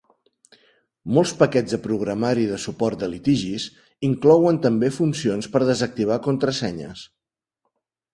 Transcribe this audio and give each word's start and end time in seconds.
Molts 1.17 1.33
paquets 1.41 1.73
de 1.73 1.77
programari 1.83 2.45
de 2.51 2.57
suport 2.63 3.03
de 3.03 3.09
litigis 3.11 3.65
inclouen 4.09 4.57
també 4.63 4.89
funcions 4.95 5.51
per 5.57 5.63
desactivar 5.69 6.19
contrasenyes. 6.29 7.05